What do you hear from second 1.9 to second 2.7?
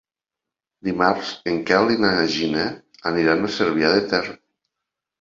i na Gina